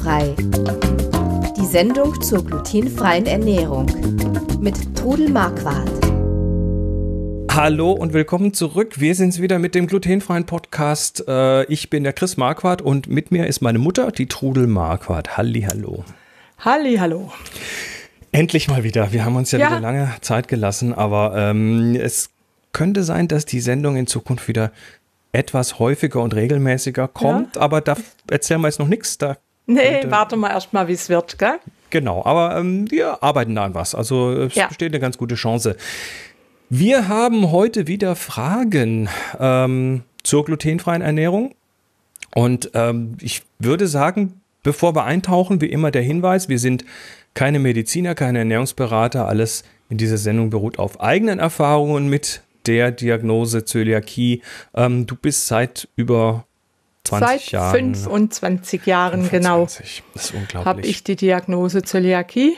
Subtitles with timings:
[0.00, 0.34] Glutenfrei.
[1.56, 3.86] Die Sendung zur glutenfreien Ernährung
[4.60, 5.90] mit Trudel Marquardt.
[7.52, 9.00] Hallo und willkommen zurück.
[9.00, 11.24] Wir sind's wieder mit dem glutenfreien Podcast.
[11.28, 15.36] Äh, ich bin der Chris Marquardt und mit mir ist meine Mutter, die Trudel Marquardt.
[15.36, 16.04] Halli, hallo.
[16.58, 17.30] Halli, hallo.
[18.32, 19.12] Endlich mal wieder.
[19.12, 19.66] Wir haben uns ja, ja.
[19.66, 22.30] wieder lange Zeit gelassen, aber ähm, es
[22.72, 24.72] könnte sein, dass die Sendung in Zukunft wieder
[25.32, 27.62] etwas häufiger und regelmäßiger kommt, ja.
[27.62, 27.96] aber da
[28.30, 29.18] erzählen wir jetzt noch nichts.
[29.18, 31.58] Da nee, warte mal erst mal, wie es wird, gell?
[31.90, 33.94] Genau, aber ähm, wir arbeiten da an was.
[33.94, 34.68] Also es ja.
[34.68, 35.76] besteht eine ganz gute Chance.
[36.68, 41.54] Wir haben heute wieder Fragen ähm, zur glutenfreien Ernährung.
[42.32, 46.84] Und ähm, ich würde sagen, bevor wir eintauchen, wie immer der Hinweis, wir sind
[47.34, 49.26] keine Mediziner, keine Ernährungsberater.
[49.26, 54.42] Alles in dieser Sendung beruht auf eigenen Erfahrungen mit der Diagnose Zöliakie.
[54.74, 56.49] Ähm, du bist seit über 20
[57.08, 57.94] seit Jahren.
[57.94, 59.30] 25 Jahren, 25.
[59.30, 59.64] genau.
[60.14, 60.64] Das ist unglaublich.
[60.66, 62.56] Habe ich die Diagnose Zöliakie.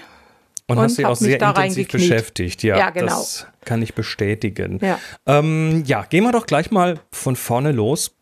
[0.69, 2.63] Und, und hast dich auch sehr intensiv beschäftigt.
[2.63, 3.19] Ja, ja, genau.
[3.19, 4.79] Das kann ich bestätigen.
[4.81, 4.99] Ja.
[5.27, 8.13] Ähm, ja, gehen wir doch gleich mal von vorne los.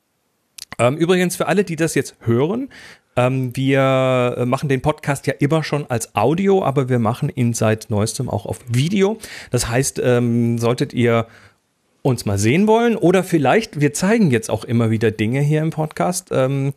[0.79, 2.71] Ähm, übrigens, für alle, die das jetzt hören,
[3.17, 7.91] ähm, wir machen den Podcast ja immer schon als Audio, aber wir machen ihn seit
[7.91, 9.19] neuestem auch auf Video.
[9.51, 11.27] Das heißt, ähm, solltet ihr
[12.03, 15.71] uns mal sehen wollen oder vielleicht, wir zeigen jetzt auch immer wieder Dinge hier im
[15.71, 16.29] Podcast.
[16.33, 16.73] Ähm,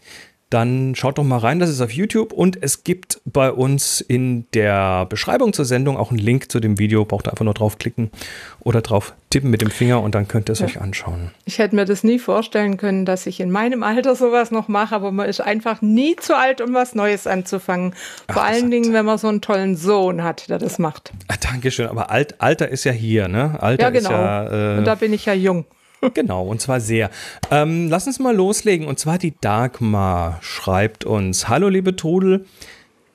[0.54, 4.46] dann schaut doch mal rein, das ist auf YouTube und es gibt bei uns in
[4.54, 7.06] der Beschreibung zur Sendung auch einen Link zu dem Video.
[7.06, 8.12] Braucht ihr einfach nur draufklicken
[8.60, 10.68] oder drauf tippen mit dem Finger und dann könnt ihr es ja.
[10.68, 11.32] euch anschauen.
[11.46, 14.94] Ich hätte mir das nie vorstellen können, dass ich in meinem Alter sowas noch mache,
[14.94, 17.96] aber man ist einfach nie zu alt, um was Neues anzufangen.
[18.32, 21.12] Vor Ach, allen Dingen, wenn man so einen tollen Sohn hat, der das macht.
[21.30, 23.58] Ach, Dankeschön, aber Alt, Alter ist ja hier, ne?
[23.60, 24.10] Alter ja, genau.
[24.10, 24.76] ist ja.
[24.76, 25.66] Äh, und da bin ich ja jung.
[26.14, 27.10] Genau, und zwar sehr.
[27.52, 28.88] Ähm, lass uns mal loslegen.
[28.88, 32.46] Und zwar die Dagmar schreibt uns: Hallo, liebe Trudel,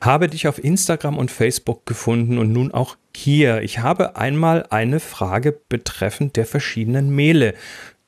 [0.00, 3.62] habe dich auf Instagram und Facebook gefunden und nun auch hier.
[3.62, 7.54] Ich habe einmal eine Frage betreffend der verschiedenen Mehle.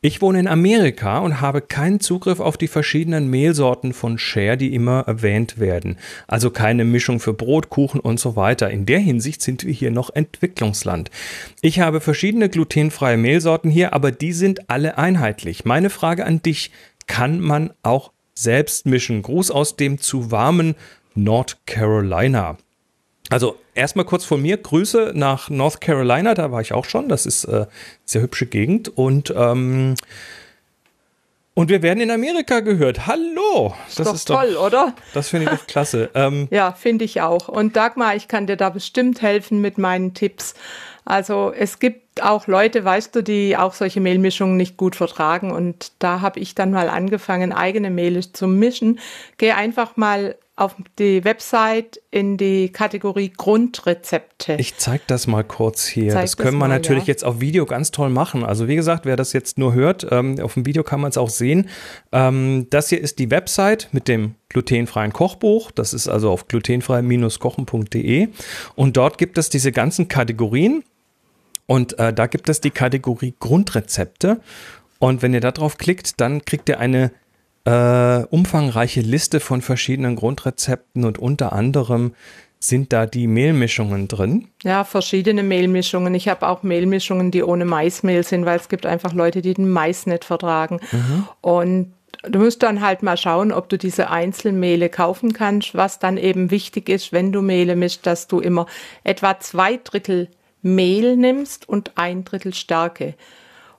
[0.03, 4.75] Ich wohne in Amerika und habe keinen Zugriff auf die verschiedenen Mehlsorten von Share, die
[4.75, 5.99] immer erwähnt werden.
[6.27, 8.71] Also keine Mischung für Brot, Kuchen und so weiter.
[8.71, 11.11] In der Hinsicht sind wir hier noch Entwicklungsland.
[11.61, 15.67] Ich habe verschiedene glutenfreie Mehlsorten hier, aber die sind alle einheitlich.
[15.67, 16.71] Meine Frage an dich,
[17.07, 19.21] kann man auch selbst mischen?
[19.21, 20.77] Gruß aus dem zu warmen
[21.15, 22.57] North Carolina.
[23.29, 27.09] Also erstmal kurz von mir Grüße nach North Carolina, da war ich auch schon.
[27.09, 27.67] Das ist äh,
[28.05, 29.95] sehr hübsche Gegend und ähm,
[31.55, 33.07] und wir werden in Amerika gehört.
[33.07, 33.75] Hallo!
[33.85, 34.95] Das ist doch ist toll, doch, oder?
[35.13, 36.11] Das finde ich doch klasse.
[36.15, 37.49] Ähm, ja, finde ich auch.
[37.49, 40.55] Und Dagmar, ich kann dir da bestimmt helfen mit meinen Tipps.
[41.05, 45.51] Also es gibt auch Leute, weißt du, die auch solche Mehlmischungen nicht gut vertragen.
[45.51, 48.99] Und da habe ich dann mal angefangen, eigene Mehle zu mischen.
[49.39, 54.57] Geh einfach mal auf die Website in die Kategorie Grundrezepte.
[54.59, 56.13] Ich zeige das mal kurz hier.
[56.13, 57.13] Zeig das können wir natürlich ja.
[57.13, 58.45] jetzt auf Video ganz toll machen.
[58.45, 61.17] Also wie gesagt, wer das jetzt nur hört, ähm, auf dem Video kann man es
[61.17, 61.71] auch sehen.
[62.13, 65.71] Ähm, das hier ist die Website mit dem glutenfreien Kochbuch.
[65.71, 68.29] Das ist also auf glutenfrei-kochen.de.
[68.75, 70.85] Und dort gibt es diese ganzen Kategorien.
[71.65, 74.41] Und äh, da gibt es die Kategorie Grundrezepte.
[74.99, 77.13] Und wenn ihr da drauf klickt, dann kriegt ihr eine
[77.65, 82.13] äh, umfangreiche Liste von verschiedenen Grundrezepten und unter anderem
[82.59, 84.49] sind da die Mehlmischungen drin?
[84.63, 86.15] Ja, verschiedene Mehlmischungen.
[86.15, 89.71] Ich habe auch Mehlmischungen, die ohne Maismehl sind, weil es gibt einfach Leute, die den
[89.71, 90.79] Mais nicht vertragen.
[90.93, 91.29] Mhm.
[91.41, 95.75] Und du musst dann halt mal schauen, ob du diese Einzelmehle kaufen kannst.
[95.75, 98.67] Was dann eben wichtig ist, wenn du Mehle mischst, dass du immer
[99.05, 100.29] etwa zwei Drittel
[100.63, 103.15] Mehl nimmst und ein Drittel Stärke.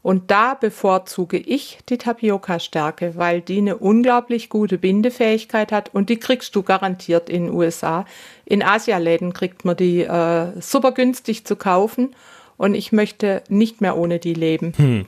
[0.04, 6.18] Und da bevorzuge ich die Tapioca-Stärke, weil die eine unglaublich gute Bindefähigkeit hat und die
[6.18, 8.06] kriegst du garantiert in den USA.
[8.46, 12.16] In Asialäden kriegt man die äh, super günstig zu kaufen
[12.58, 14.74] und ich möchte nicht mehr ohne die leben.
[14.76, 15.06] Hm.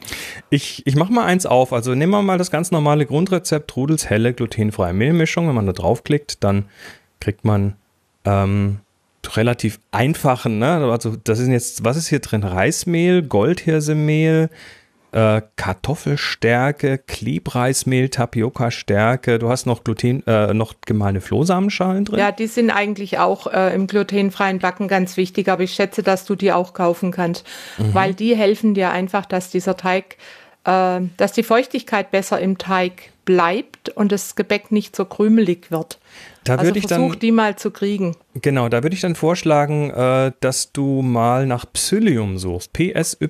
[0.49, 1.73] Ich, ich mache mal eins auf.
[1.73, 5.47] Also nehmen wir mal das ganz normale Grundrezept Trudels helle glutenfreie Mehlmischung.
[5.47, 6.65] Wenn man da draufklickt, dann
[7.19, 7.75] kriegt man
[8.25, 8.79] ähm,
[9.35, 10.91] relativ einfachen, ne?
[10.91, 12.43] Also das ist jetzt, was ist hier drin?
[12.43, 14.49] Reismehl, Goldhirsemehl,
[15.13, 19.39] äh, Kartoffelstärke, Klebreismehl, Tapioca-Stärke.
[19.39, 22.19] Du hast noch Gluten, äh, noch gemahlene Flohsamenschalen drin?
[22.19, 26.25] Ja, die sind eigentlich auch äh, im glutenfreien Backen ganz wichtig, aber ich schätze, dass
[26.25, 27.45] du die auch kaufen kannst,
[27.77, 27.93] mhm.
[27.93, 30.17] weil die helfen dir einfach, dass dieser Teig,
[30.65, 35.99] äh, dass die Feuchtigkeit besser im Teig bleibt und das Gebäck nicht so krümelig wird.
[36.43, 38.15] Da also ich versuch dann, die mal zu kriegen.
[38.41, 42.73] Genau, da würde ich dann vorschlagen, äh, dass du mal nach Psyllium suchst.
[42.73, 43.25] P-S-Y-L-L-I-U-M.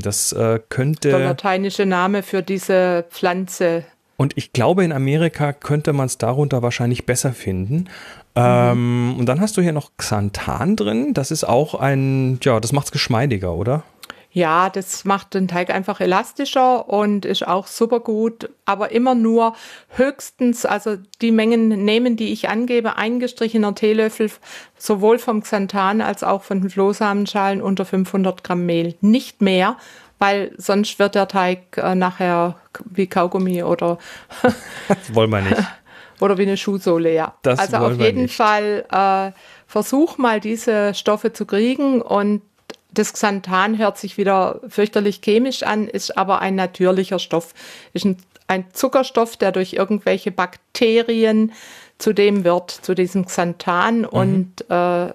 [0.00, 1.08] Das äh, könnte.
[1.10, 3.84] Der lateinische Name für diese Pflanze.
[4.16, 7.88] Und ich glaube, in Amerika könnte man es darunter wahrscheinlich besser finden.
[8.34, 11.14] Ähm, und dann hast du hier noch Xanthan drin.
[11.14, 13.84] Das ist auch ein, ja, das macht es geschmeidiger, oder?
[14.30, 19.54] Ja, das macht den Teig einfach elastischer und ist auch super gut, aber immer nur
[19.88, 24.30] höchstens, also die Mengen nehmen, die ich angebe, eingestrichener Teelöffel,
[24.76, 28.96] sowohl vom Xanthan als auch von den Flohsamenschalen unter 500 Gramm Mehl.
[29.00, 29.76] Nicht mehr,
[30.18, 33.98] weil sonst wird der Teig äh, nachher wie Kaugummi oder.
[34.88, 35.56] das wollen wir nicht.
[36.20, 37.34] Oder wie eine Schuhsohle, ja.
[37.42, 38.34] Das also auf jeden nicht.
[38.34, 39.30] Fall äh,
[39.68, 42.42] versuch mal diese Stoffe zu kriegen und
[42.98, 47.54] das Xanthan hört sich wieder fürchterlich chemisch an, ist aber ein natürlicher Stoff.
[47.92, 48.16] Ist ein,
[48.48, 51.52] ein Zuckerstoff, der durch irgendwelche Bakterien
[51.98, 54.00] zu dem wird, zu diesem Xanthan.
[54.00, 54.06] Mhm.
[54.06, 55.12] Und äh,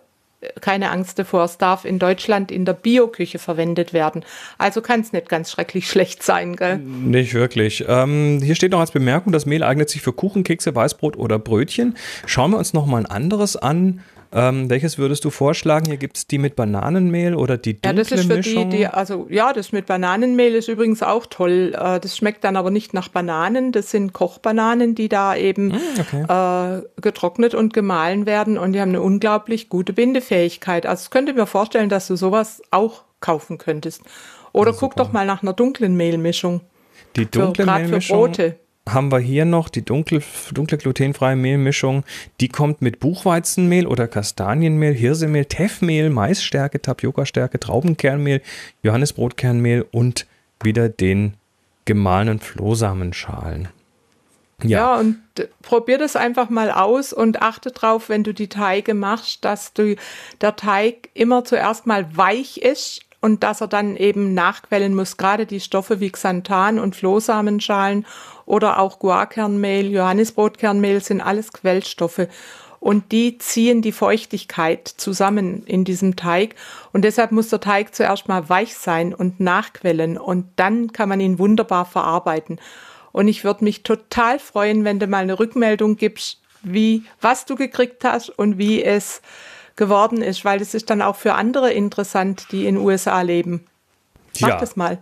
[0.62, 4.26] keine Angst davor, es darf in Deutschland in der Bioküche verwendet werden.
[4.58, 6.78] Also kann es nicht ganz schrecklich schlecht sein, gell?
[6.78, 7.86] Nicht wirklich.
[7.88, 11.40] Ähm, hier steht noch als Bemerkung, das Mehl eignet sich für Kuchen, Kekse, Weißbrot oder
[11.40, 11.96] Brötchen.
[12.26, 14.02] Schauen wir uns noch mal ein anderes an.
[14.36, 15.86] Ähm, welches würdest du vorschlagen?
[15.86, 18.70] Hier gibt es die mit Bananenmehl oder die dunkle Ja, das ist für Mischung?
[18.70, 21.74] die, die, also ja, das mit Bananenmehl ist übrigens auch toll.
[21.76, 23.72] Äh, das schmeckt dann aber nicht nach Bananen.
[23.72, 26.78] Das sind Kochbananen, die da eben Mm, okay.
[26.80, 30.86] äh, getrocknet und gemahlen werden und die haben eine unglaublich gute Bindefähigkeit.
[30.86, 34.02] Also ich könnte mir vorstellen, dass du sowas auch kaufen könntest.
[34.52, 36.62] Oder guck doch mal nach einer dunklen Mehlmischung.
[37.16, 38.56] Die dunkle Gerade für Mehlmischung Brote.
[38.88, 40.22] Haben wir hier noch die dunkle,
[40.52, 42.04] dunkle glutenfreie Mehlmischung.
[42.42, 48.42] Die kommt mit Buchweizenmehl oder Kastanienmehl, Hirsemehl, Teffmehl, Maisstärke, Tapiokastärke, Traubenkernmehl,
[48.84, 50.28] Johannisbrotkernmehl und
[50.62, 51.36] wieder den
[51.86, 53.70] gemahlenen Flohsamenschalen.
[54.64, 58.94] Ja, und äh, probier das einfach mal aus und achte drauf, wenn du die Teige
[58.94, 59.96] machst, dass du,
[60.42, 65.16] der Teig immer zuerst mal weich ist und dass er dann eben nachquellen muss.
[65.16, 68.06] Gerade die Stoffe wie Xanthan und Flohsamenschalen
[68.46, 72.28] oder auch Guarkernmehl, Johannisbrotkernmehl sind alles Quellstoffe.
[72.82, 76.56] Und die ziehen die Feuchtigkeit zusammen in diesem Teig.
[76.92, 80.18] Und deshalb muss der Teig zuerst mal weich sein und nachquellen.
[80.18, 82.60] Und dann kann man ihn wunderbar verarbeiten.
[83.14, 87.56] Und ich würde mich total freuen, wenn du mal eine Rückmeldung gibst, wie, was du
[87.56, 89.22] gekriegt hast und wie es
[89.76, 93.66] geworden ist, weil das ist dann auch für andere interessant, die in USA leben.
[94.40, 94.58] Mach Ja.
[94.60, 94.98] das mal.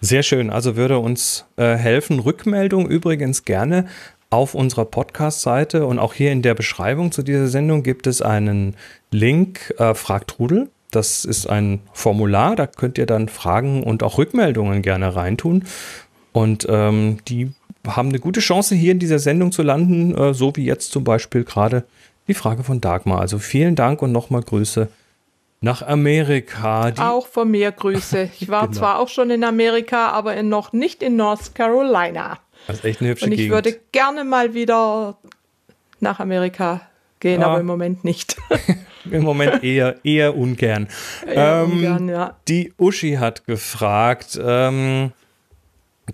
[0.00, 0.50] Sehr schön.
[0.50, 2.18] Also würde uns äh, helfen.
[2.18, 3.86] Rückmeldung übrigens gerne
[4.30, 8.76] auf unserer Podcast-Seite und auch hier in der Beschreibung zu dieser Sendung gibt es einen
[9.10, 10.68] Link, äh, Frag Trudel.
[10.90, 15.64] Das ist ein Formular, da könnt ihr dann Fragen und auch Rückmeldungen gerne reintun.
[16.32, 17.52] Und ähm, die
[17.86, 21.04] haben eine gute Chance, hier in dieser Sendung zu landen, äh, so wie jetzt zum
[21.04, 21.84] Beispiel gerade
[22.28, 23.20] die Frage von Dagmar.
[23.20, 24.88] Also vielen Dank und nochmal Grüße
[25.60, 26.92] nach Amerika.
[26.98, 28.30] Auch von mir Grüße.
[28.40, 28.78] Ich war Genau.
[28.78, 32.38] zwar auch schon in Amerika, aber in, noch nicht in North Carolina.
[32.66, 33.54] das ist echt eine hübsche Und ich Gegend.
[33.54, 35.16] würde gerne mal wieder
[36.00, 36.80] nach Amerika
[37.20, 37.46] gehen, Ja.
[37.48, 38.36] aber im Moment nicht.
[39.10, 40.86] Im Moment eher, eher ungern.
[41.26, 42.36] Eher Ähm, ungern, ja.
[42.46, 45.10] Die Uschi hat gefragt, ähm,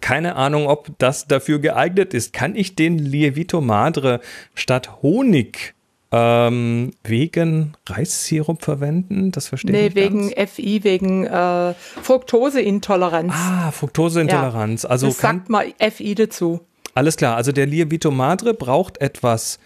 [0.01, 2.33] keine Ahnung, ob das dafür geeignet ist.
[2.33, 4.21] Kann ich den Lievito Madre
[4.55, 5.75] statt Honig
[6.11, 9.31] ähm, wegen Reissirup verwenden?
[9.33, 10.51] Das verstehe Nee, ich nicht wegen ganz.
[10.53, 13.33] FI, wegen äh, Fructoseintoleranz.
[13.35, 14.85] Ah, Fructoseintoleranz.
[14.85, 16.61] Also das kann, sagt man FI dazu.
[16.95, 17.37] alles klar.
[17.37, 19.59] Also der Lievito Madre braucht etwas,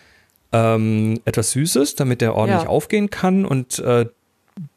[0.52, 2.68] ähm, etwas Süßes, damit der ordentlich Ja.
[2.68, 3.44] aufgehen kann.
[3.44, 4.06] Und äh,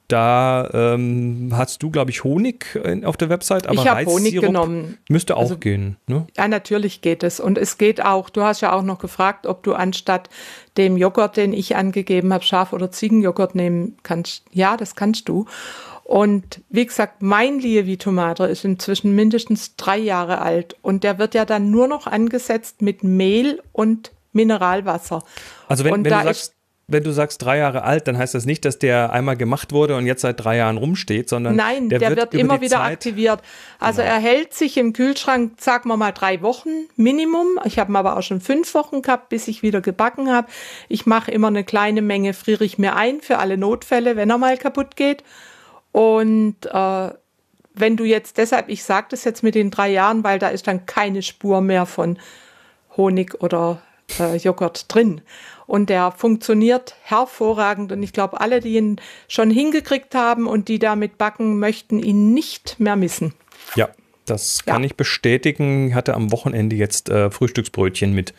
[0.07, 4.39] da ähm, hast du, glaube ich, Honig in- auf der Website, aber ich habe Honig
[4.39, 4.97] genommen.
[5.09, 5.97] müsste auch Also- gehen.
[6.07, 6.27] Ne?
[6.37, 7.39] Ja, natürlich geht es.
[7.39, 10.29] Und es geht auch, du hast ja auch noch gefragt, ob du anstatt
[10.77, 14.43] dem Joghurt, den ich angegeben habe, Schaf- oder Ziegenjoghurt nehmen kannst.
[14.51, 15.45] Ja, das kannst du.
[16.03, 20.75] Und wie gesagt, mein Lievito Madre ist inzwischen mindestens drei Jahre alt.
[20.83, 25.23] Und der wird ja dann nur noch angesetzt mit Mehl und Mineralwasser.
[25.67, 26.54] Also wenn, und wenn, da du sagst,
[26.87, 29.95] wenn du sagst drei Jahre alt, dann heißt das nicht, dass der einmal gemacht wurde
[29.95, 33.41] und jetzt seit drei Jahren rumsteht, sondern Nein, der, wird, über immer wieder Zeit, aktiviert.
[33.79, 34.13] Also Genau.
[34.13, 37.59] er hält sich im Kühlschrank, sagen wir mal, drei Wochen Minimum.
[37.63, 40.47] Ich habe ihn aber auch schon fünf Wochen gehabt, bis ich wieder gebacken habe.
[40.87, 44.37] Ich mache immer eine kleine Menge, friere ich mir ein für alle Notfälle, wenn er
[44.37, 45.23] mal kaputt geht.
[45.91, 47.09] Und äh,
[47.73, 50.67] wenn du jetzt deshalb, ich sage das jetzt mit den drei Jahren, weil da ist
[50.67, 52.19] dann keine Spur mehr von
[52.95, 53.81] Honig oder
[54.19, 55.21] äh, Joghurt drin.
[55.67, 57.91] Und der funktioniert hervorragend.
[57.91, 58.97] Und ich glaube, alle, die ihn
[59.27, 63.33] schon hingekriegt haben und die damit backen, möchten ihn nicht mehr missen.
[63.75, 63.89] Ja,
[64.25, 64.73] das Ja.
[64.73, 65.89] kann ich bestätigen.
[65.89, 68.33] Ich hatte am Wochenende jetzt äh, Frühstücksbrötchen mit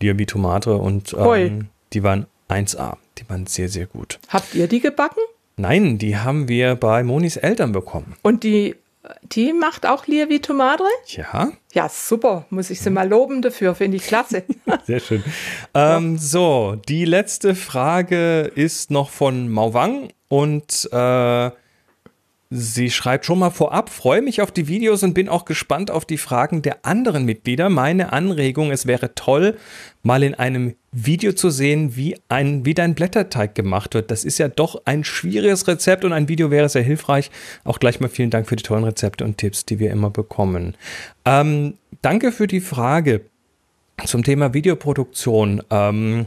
[0.00, 2.96] Lievito Madre und ähm, die waren 1A.
[3.18, 4.18] Die waren sehr, sehr gut.
[4.28, 5.20] Habt ihr die gebacken?
[5.56, 8.16] Nein, die haben wir bei Monis Eltern bekommen.
[8.22, 8.76] Und die
[9.22, 10.86] Die macht auch Lievito Madre?
[11.06, 11.52] Ja.
[11.72, 12.44] Ja, super.
[12.50, 13.74] Muss ich sie mal loben dafür.
[13.74, 14.42] Finde ich klasse.
[14.86, 15.24] Sehr schön.
[15.72, 21.50] Ähm, so, die letzte Frage ist noch von Mauwang und äh,
[22.52, 26.04] Sie schreibt schon mal vorab, freue mich auf die Videos und bin auch gespannt auf
[26.04, 27.68] die Fragen der anderen Mitglieder.
[27.68, 29.56] Meine Anregung, es wäre toll,
[30.02, 34.10] mal in einem Video zu sehen, wie ein, wie dein Blätterteig gemacht wird.
[34.10, 37.30] Das ist ja doch ein schwieriges Rezept und ein Video wäre sehr hilfreich.
[37.62, 40.76] Auch gleich mal vielen Dank für die tollen Rezepte und Tipps, die wir immer bekommen.
[41.24, 43.20] Ähm, danke für die Frage
[44.04, 45.62] zum Thema Videoproduktion.
[45.70, 46.26] Ähm,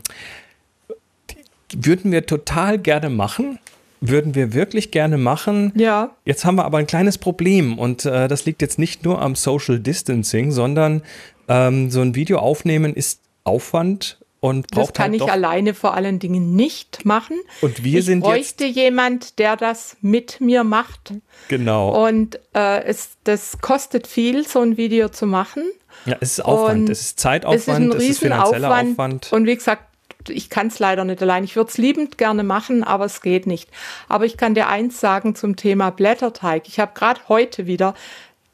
[1.75, 3.59] würden wir total gerne machen
[4.07, 5.71] würden wir wirklich gerne machen.
[5.75, 6.11] Ja.
[6.25, 9.35] Jetzt haben wir aber ein kleines Problem und äh, das liegt jetzt nicht nur am
[9.35, 11.03] Social Distancing, sondern
[11.47, 15.93] ähm, so ein Video aufnehmen ist Aufwand und braucht Das kann halt ich alleine vor
[15.93, 17.37] allen Dingen nicht machen.
[17.61, 21.13] Und wir ich sind bräuchte jetzt jemand, der das mit mir macht.
[21.47, 22.05] genau.
[22.05, 25.63] Und äh, es, das kostet viel, so ein Video zu machen.
[26.05, 28.91] Ja, es ist Aufwand, Und es ist Zeitaufwand, es ist ein es ist finanzieller Riesenaufwand.
[28.91, 29.31] Aufwand.
[29.31, 29.83] Und wie gesagt,
[30.29, 31.43] ich kann es leider nicht allein.
[31.43, 33.69] Ich würde es liebend gerne machen, aber es geht nicht.
[34.07, 36.67] Aber ich kann dir eins sagen zum Thema Blätterteig.
[36.67, 37.93] Ich habe gerade heute wieder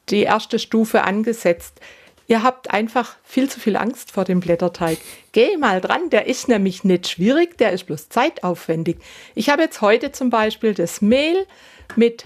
[0.10, 1.80] die erste Stufe angesetzt.
[2.28, 5.00] Ihr habt einfach viel zu viel Angst vor dem Blätterteig.
[5.32, 8.98] Geh mal dran, der ist nämlich nicht schwierig, der ist bloß zeitaufwendig.
[9.34, 11.48] Ich habe jetzt heute zum Beispiel das Mehl
[11.96, 12.26] mit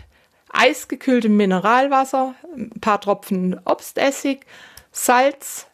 [0.51, 4.45] eisgekühltem Mineralwasser, ein paar Tropfen Obstessig,
[4.91, 5.67] Salz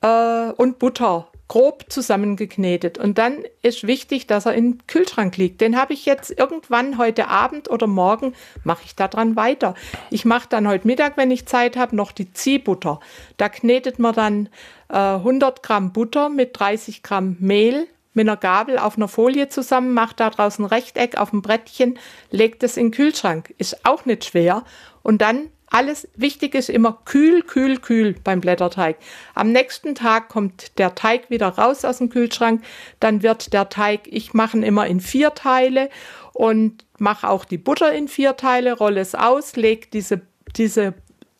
[0.00, 2.98] äh, und Butter grob zusammengeknetet.
[2.98, 5.60] Und dann ist wichtig, dass er im Kühlschrank liegt.
[5.60, 8.34] Den habe ich jetzt irgendwann heute Abend oder morgen,
[8.64, 9.74] mache ich daran weiter.
[10.10, 13.00] Ich mache dann heute Mittag, wenn ich Zeit habe, noch die Ziehbutter.
[13.36, 14.48] Da knetet man dann
[14.88, 17.86] äh, 100 Gramm Butter mit 30 Gramm Mehl
[18.16, 21.98] mit einer Gabel auf einer Folie zusammen, macht da draußen ein Rechteck auf dem Brettchen,
[22.30, 23.54] legt es in den Kühlschrank.
[23.58, 24.64] Ist auch nicht schwer.
[25.02, 28.96] Und dann alles wichtig ist immer kühl, kühl, kühl beim Blätterteig.
[29.34, 32.62] Am nächsten Tag kommt der Teig wieder raus aus dem Kühlschrank.
[33.00, 35.90] Dann wird der Teig, ich mache ihn immer in vier Teile
[36.32, 40.20] und mache auch die Butter in vier Teile, rolle es aus, lege diese,
[40.56, 40.94] diese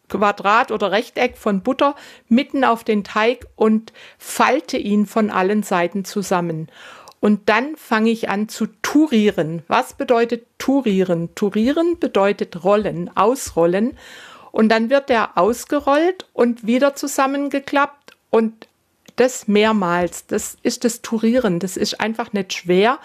[0.08, 1.94] Quadrat oder Rechteck von Butter
[2.28, 6.68] mitten auf den Teig und falte ihn von allen Seiten zusammen.
[7.26, 9.64] Und dann fange ich an zu turieren.
[9.66, 11.34] Was bedeutet turieren?
[11.34, 13.98] Turieren bedeutet rollen, ausrollen.
[14.52, 18.68] Und dann wird der ausgerollt und wieder zusammengeklappt und
[19.16, 20.28] das mehrmals.
[20.28, 21.58] Das ist das Turieren.
[21.58, 23.00] Das ist einfach nicht schwer.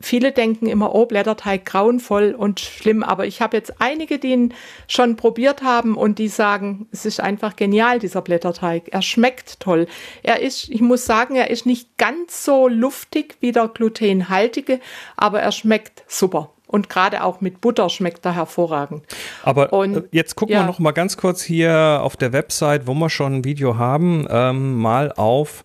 [0.00, 4.54] Viele denken immer, oh, Blätterteig grauenvoll und schlimm, aber ich habe jetzt einige, die ihn
[4.88, 8.88] schon probiert haben und die sagen, es ist einfach genial, dieser Blätterteig.
[8.90, 9.86] Er schmeckt toll.
[10.22, 14.80] Er ist, ich muss sagen, er ist nicht ganz so luftig wie der glutenhaltige,
[15.16, 16.50] aber er schmeckt super.
[16.66, 19.04] Und gerade auch mit Butter schmeckt er hervorragend.
[19.42, 20.60] Aber Und, äh, jetzt gucken ja.
[20.60, 24.26] wir noch mal ganz kurz hier auf der Website, wo wir schon ein Video haben,
[24.30, 25.64] ähm, mal auf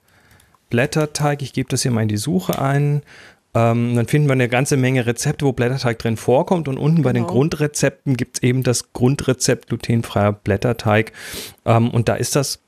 [0.72, 1.44] Blätterteig.
[1.44, 3.04] Ich gebe das hier mal in die Suche ein.
[3.56, 6.68] Ähm, dann finden wir eine ganze Menge Rezepte, wo Blätterteig drin vorkommt.
[6.68, 7.34] Und unten bei den Genau.
[7.34, 11.14] Grundrezepten gibt es eben das Grundrezept glutenfreier Blätterteig.
[11.66, 12.60] Ähm, und da ist das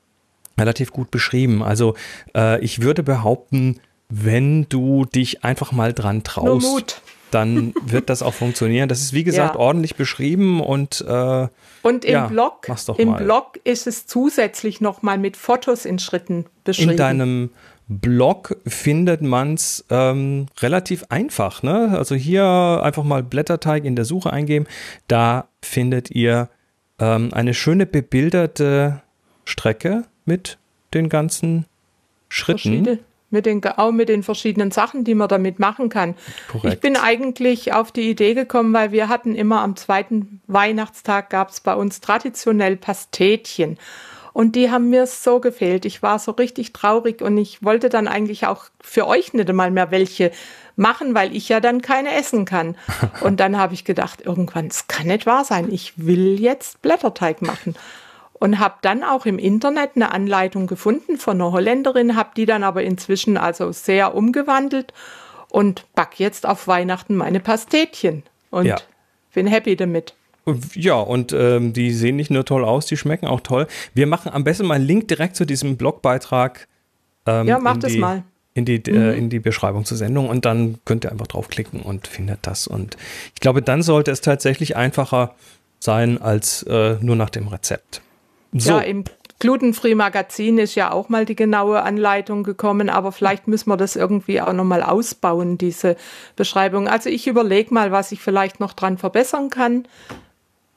[0.58, 1.62] relativ gut beschrieben.
[1.62, 1.94] Also
[2.34, 8.32] äh, ich würde behaupten, wenn du dich einfach mal dran traust, dann wird das auch
[8.32, 8.88] funktionieren.
[8.88, 9.60] Das ist wie gesagt Ja.
[9.60, 11.48] ordentlich beschrieben und äh,
[11.82, 12.66] Und im Ja, Blog,
[12.96, 13.22] im mal.
[13.22, 16.92] Blog ist es zusätzlich nochmal mit Fotos in Schritten beschrieben.
[16.92, 17.50] in deinem
[17.88, 21.62] Blog findet man es ähm, relativ einfach.
[21.62, 21.94] Ne?
[21.96, 22.44] Also hier
[22.82, 24.66] einfach mal Blätterteig in der Suche eingeben.
[25.08, 26.50] Da findet ihr
[26.98, 29.02] ähm, eine schöne bebilderte
[29.46, 30.58] Strecke mit
[30.92, 31.64] den ganzen
[32.28, 32.98] Schritten.
[33.30, 36.14] Mit den, auch mit den verschiedenen Sachen, die man damit machen kann.
[36.50, 36.74] Korrekt.
[36.74, 41.50] Ich bin eigentlich auf die Idee gekommen, weil wir hatten immer am zweiten Weihnachtstag gab
[41.50, 43.78] es bei uns traditionell Pastetchen.
[44.38, 45.84] Und die haben mir so gefehlt.
[45.84, 49.72] Ich war so richtig traurig und ich wollte dann eigentlich auch für euch nicht einmal
[49.72, 50.30] mehr welche
[50.76, 52.76] machen, weil ich ja dann keine essen kann.
[53.20, 55.72] Und dann habe ich gedacht, irgendwann, es kann nicht wahr sein.
[55.72, 57.74] Ich will jetzt Blätterteig machen
[58.34, 62.62] und habe dann auch im Internet eine Anleitung gefunden von einer Holländerin, habe die dann
[62.62, 64.94] aber inzwischen also sehr umgewandelt
[65.48, 68.76] und back jetzt auf Weihnachten meine Pastetchen und Ja.
[69.34, 70.14] bin happy damit.
[70.74, 73.66] Ja, und ähm, die sehen nicht nur toll aus, die schmecken auch toll.
[73.94, 76.68] Wir machen am besten mal einen Link direkt zu diesem Blogbeitrag.
[77.26, 78.16] Ähm, Ja, macht in es die, mal.
[78.16, 78.22] Mhm.
[78.54, 82.08] In die, äh, in die Beschreibung zur Sendung und dann könnt ihr einfach draufklicken und
[82.08, 82.66] findet das.
[82.66, 82.96] Und
[83.34, 85.34] ich glaube, dann sollte es tatsächlich einfacher
[85.78, 88.02] sein als äh, nur nach dem Rezept.
[88.52, 89.04] So, Ja, im
[89.40, 93.94] Glutenfree Magazin ist ja auch mal die genaue Anleitung gekommen, aber vielleicht müssen wir das
[93.94, 95.96] irgendwie auch nochmal ausbauen, diese
[96.34, 96.88] Beschreibung.
[96.88, 99.86] Also ich überlege mal, was ich vielleicht noch dran verbessern kann.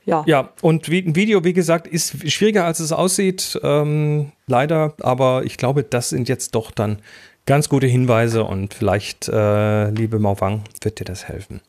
[0.05, 0.24] Ja.
[0.25, 4.93] Ja, und wie, ein Video, wie gesagt, ist schwieriger, als es aussieht, ähm, leider.
[5.01, 7.00] Aber ich glaube, das sind jetzt doch dann
[7.46, 11.62] ganz gute Hinweise und vielleicht, äh, liebe Mauwang, wird dir das helfen.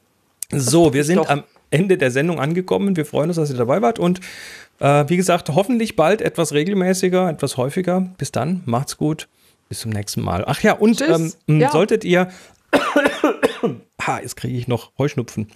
[0.51, 1.29] So, wir sind doch.
[1.29, 2.97] am Ende der Sendung angekommen.
[2.97, 4.21] Wir freuen uns, dass ihr dabei wart und
[4.81, 8.13] äh, wie gesagt, hoffentlich bald etwas regelmäßiger, etwas häufiger.
[8.19, 9.29] Bis dann, macht's gut.
[9.69, 10.45] Bis zum nächsten Mal.
[10.47, 11.71] Ach ja, und ähm, ja.
[11.71, 12.29] solltet ihr.
[14.03, 15.49] ha, jetzt kriege ich noch Heuschnupfen.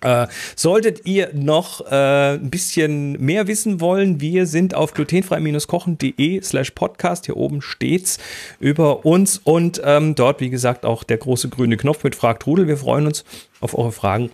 [0.00, 6.70] Äh, solltet ihr noch äh, ein bisschen mehr wissen wollen, wir sind auf glutenfrei-kochen.de slash
[6.70, 7.26] podcast.
[7.26, 8.18] Hier oben steht's
[8.60, 12.68] über uns und ähm, dort, wie gesagt, auch der große grüne Knopf mit Fragt Rudel.
[12.68, 13.24] Wir freuen uns
[13.60, 14.30] auf eure Fragen